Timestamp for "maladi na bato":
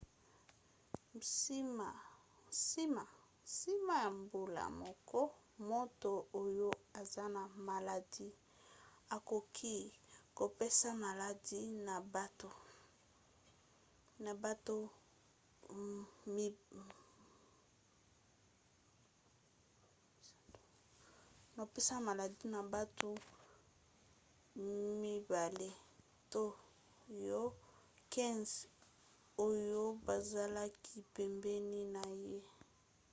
11.05-12.49